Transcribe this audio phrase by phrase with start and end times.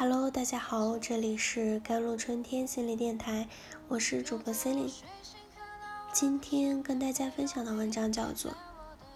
[0.00, 3.46] Hello，大家好，这里是甘露春天心理电台，
[3.86, 4.94] 我是主播 c e l i n e
[6.10, 8.50] 今天跟大家分享的文章叫做《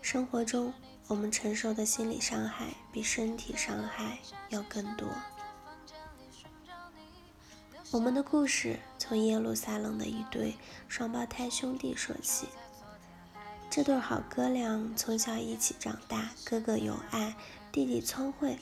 [0.00, 0.72] 生活中
[1.06, 5.06] 我们承受的心理伤害比身体伤害要更多》。
[7.90, 10.56] 我们的故事从耶路撒冷的一对
[10.88, 12.46] 双胞胎兄弟说起。
[13.68, 17.36] 这对好哥俩从小一起长大，哥哥有爱，
[17.70, 18.58] 弟弟聪慧。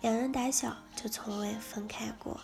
[0.00, 2.40] 两人打小就从未分开过，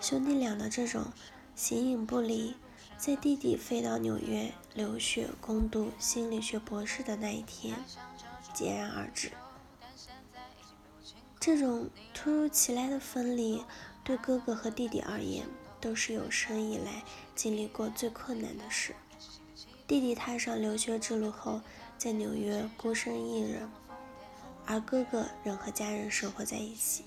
[0.00, 1.06] 兄弟俩的这种
[1.54, 2.54] 形影不离，
[2.98, 7.76] 在弟弟飞到纽约留学攻读心理学博士的那一天
[8.54, 9.32] 戛然而止。
[11.40, 13.64] 这种突如其来的分离，
[14.04, 15.46] 对哥哥和弟弟而言，
[15.80, 17.02] 都是有生以来
[17.34, 18.94] 经历过最困难的事。
[19.86, 21.62] 弟弟踏上留学之路后，
[21.96, 23.68] 在纽约孤身一人。
[24.64, 27.04] 而哥哥仍和家人生活在一起，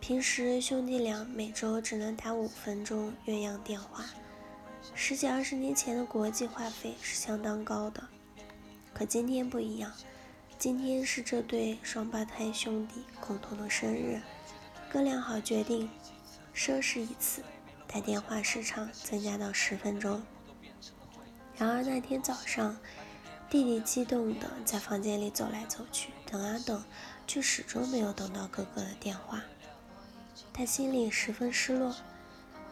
[0.00, 4.04] 平时兄弟俩每周只能打五分钟鸳鸯电话。
[4.94, 8.02] 十几二十年前的国际话费是相当高的，
[8.92, 9.92] 可今天不一样，
[10.58, 14.20] 今天是这对双胞胎兄弟共同的生日，
[14.90, 15.88] 哥俩好决定
[16.54, 17.42] 奢侈一次，
[17.86, 20.22] 打电话时长增加到十分钟。
[21.56, 22.76] 然而那天早上。
[23.50, 26.84] 弟弟激动的在房间里走来走去，等啊等，
[27.26, 29.42] 却始终没有等到哥哥的电话。
[30.52, 31.96] 他心里十分失落。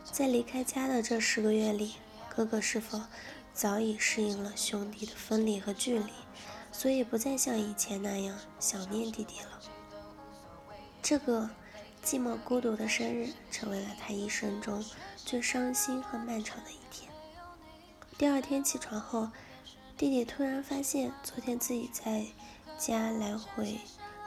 [0.04, 1.96] 在离开家的这十个月里，
[2.28, 3.02] 哥哥是否
[3.52, 6.12] 早已适应了兄弟的分离和距离，
[6.70, 9.60] 所以不再像以前那样想念弟弟了？
[11.02, 11.50] 这个
[12.04, 14.84] 寂寞孤独的生日，成为了他一生中
[15.16, 17.10] 最伤心和漫长的一天。
[18.16, 19.28] 第二天起床后。
[19.98, 22.24] 弟弟突然发现，昨天自己在
[22.78, 23.80] 家来回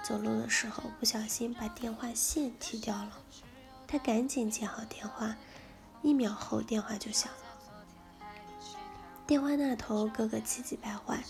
[0.03, 3.17] 走路的时候，不小心把电话线踢掉了。
[3.87, 5.37] 他赶紧接好电话，
[6.01, 8.27] 一秒后电话就响了。
[9.25, 11.23] 电话那头，哥哥气急败坏，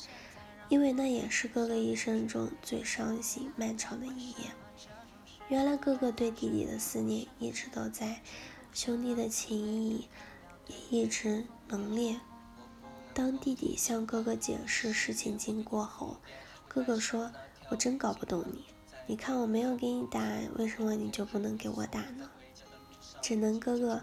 [0.69, 4.47] 因为那也是哥哥一生中最伤心、漫长的一夜。
[5.49, 8.19] 原来，哥哥对弟弟的思念一直都在，
[8.73, 10.07] 兄弟的情谊
[10.65, 12.19] 也一直浓烈。
[13.13, 16.17] 当弟弟向哥哥解释事情经过后，
[16.67, 17.31] 哥哥说
[17.69, 18.65] ：“我真搞不懂你，
[19.05, 20.21] 你看我没有给你打，
[20.57, 22.29] 为什么你就不能给我打呢？
[23.21, 24.01] 只能哥哥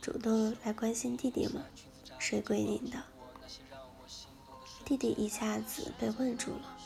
[0.00, 1.64] 主动来关心弟弟吗？
[2.18, 3.02] 谁规定的？”
[4.84, 6.76] 弟弟一下子被问住了，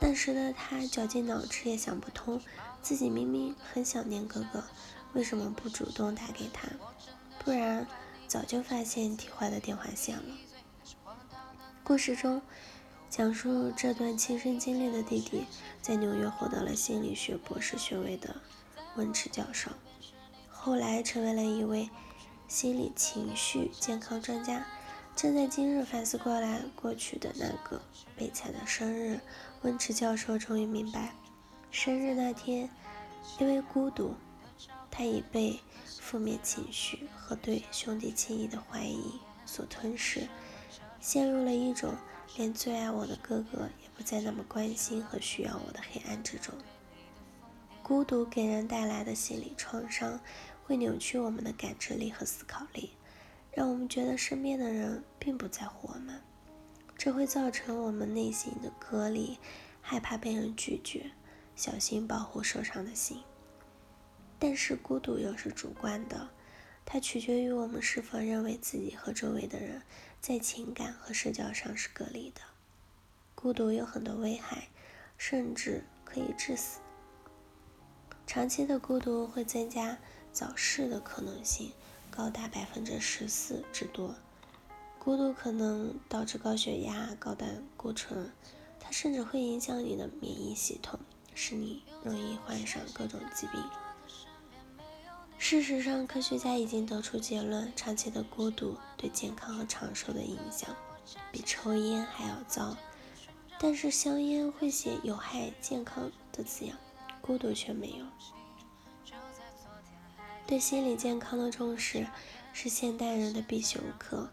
[0.00, 2.40] 那时的他绞尽脑汁也想不通，
[2.82, 4.62] 自己明明很想念哥哥，
[5.14, 6.68] 为什么不主动打给他？
[7.44, 7.86] 不然
[8.26, 10.34] 早就发现踢坏的电话线了。
[11.88, 12.42] 故事中
[13.08, 15.46] 讲述这段亲身经历的弟弟，
[15.80, 18.36] 在纽约获得了心理学博士学位的
[18.96, 19.70] 温池教授，
[20.50, 21.88] 后来成为了一位
[22.46, 24.66] 心理情绪健康专家。
[25.16, 27.80] 正在今日反思过来过去的那个
[28.14, 29.18] 悲惨的生日，
[29.62, 31.14] 温池教授终于明白，
[31.70, 32.68] 生日那天，
[33.38, 34.14] 因为孤独，
[34.90, 35.58] 他已被
[36.02, 40.28] 负面情绪和对兄弟情谊的怀疑所吞噬。
[41.00, 41.94] 陷入了一种
[42.36, 46.54] 连最爱我的哥哥也不再那么关心和需要我的黑暗之中。
[47.82, 50.20] 孤独给人带来的心理创伤，
[50.64, 52.90] 会扭曲我们的感知力和思考力，
[53.52, 56.20] 让我们觉得身边的人并不在乎我们。
[56.96, 59.38] 这会造成我们内心的隔离，
[59.80, 61.12] 害怕被人拒绝，
[61.56, 63.22] 小心保护受伤的心。
[64.38, 66.28] 但是孤独又是主观的。
[66.90, 69.82] 它取决于我们是否认为自己和周围的人
[70.22, 72.40] 在情感和社交上是隔离的。
[73.34, 74.68] 孤独有很多危害，
[75.18, 76.78] 甚至可以致死。
[78.26, 79.98] 长期的孤独会增加
[80.32, 81.72] 早逝的可能性，
[82.10, 84.14] 高达百分之十四之多。
[84.98, 88.32] 孤独可能导致高血压、高胆固醇，
[88.80, 90.98] 它甚至会影响你的免疫系统，
[91.34, 93.62] 使你容易患上各种疾病。
[95.50, 100.76] 事实上，科学家已经得出结论：长期的孤独对健康和长寿的影响
[101.32, 102.76] 比抽烟还要糟。
[103.58, 106.76] 但是，香烟会写有害健康的字样，
[107.22, 108.04] 孤独却没有。
[110.46, 112.06] 对心理健康的重视
[112.52, 114.28] 是现代人的必修课，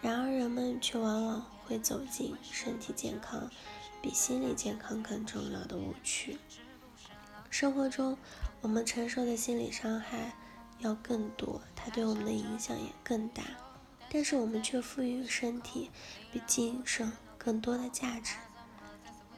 [0.00, 3.50] 然而人们却往往会走进身体健康
[4.00, 6.38] 比心理健康更重要的误区。
[7.50, 8.16] 生活中，
[8.60, 10.32] 我们承受的心理伤害
[10.80, 13.42] 要更多，它对我们的影响也更大。
[14.10, 15.90] 但是我们却赋予身体
[16.32, 18.34] 比精神更多的价值。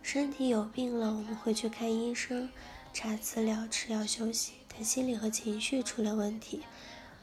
[0.02, 2.48] 身体有病了，我们会去看医生，
[2.92, 6.62] 查资料、吃药、休息，但心理和情绪出了问题，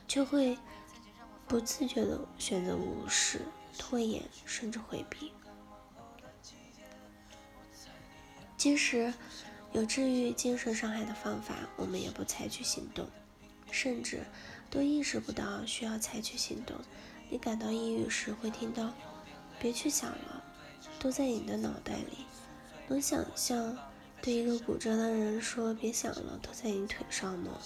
[0.07, 0.57] 就会
[1.47, 3.41] 不自觉地选择无视、
[3.77, 5.31] 拖延，甚至回避。
[8.57, 9.13] 其实
[9.75, 13.05] 有治愈精神伤害的方法，我们也不采取行动，
[13.69, 14.21] 甚至
[14.71, 16.77] 都意识不到需要采取行动。
[17.29, 18.93] 你感到抑郁时，会听到
[19.59, 20.41] “别去想了”，
[20.97, 22.19] 都在你的脑袋里。
[22.87, 23.77] 能想象
[24.21, 27.59] 对一个骨折的人说“别想了”，都在你腿上吗？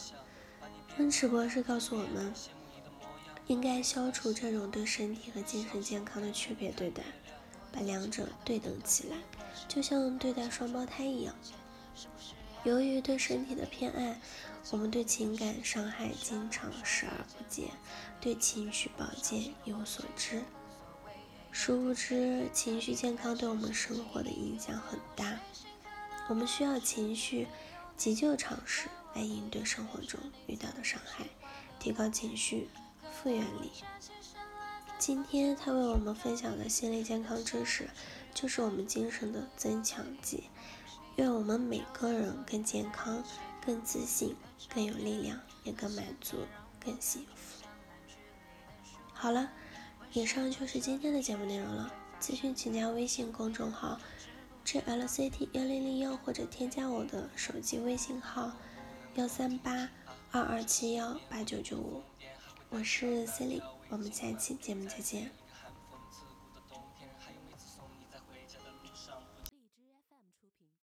[0.97, 2.33] 温池博士告诉我们，
[3.45, 7.03] 应该消除这种对身体和精神健康的区别对待，
[7.71, 9.17] 把两者对等起来。
[9.67, 11.35] 就像对待双胞胎一样，
[12.63, 14.19] 由于对身体的偏爱，
[14.71, 17.69] 我们对情感伤害经常视而不见，
[18.19, 20.43] 对情绪保健一无所知。
[21.51, 25.39] 殊不知，情绪健康对我们生活的影响很大。
[26.27, 27.47] 我们需要情绪
[27.97, 31.25] 急救常识来应对生活中遇到的伤害，
[31.79, 32.69] 提高情绪
[33.11, 33.71] 复原力。
[34.97, 37.89] 今天他为我们分享的心理健康知识。
[38.31, 40.43] 就是我们精神的增强剂。
[41.19, 43.21] 愿我们每个人更健康、
[43.65, 44.33] 更自信、
[44.73, 46.37] 更有力量，也更满足、
[46.79, 47.65] 更幸福。
[49.11, 49.51] 好了，
[50.13, 51.93] 以上就是今天的节目内容了。
[52.21, 53.99] 咨询请加微信公众号
[54.65, 58.53] jlct 幺零零幺，或者添加我的手机微信号
[59.15, 59.89] 幺三八
[60.31, 62.01] 二二七幺八九九五。
[62.69, 65.29] 我是 c e l i n e 我们下期节目再见。